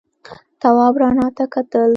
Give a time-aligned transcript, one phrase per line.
[0.61, 1.89] تواب رڼا ته کتل.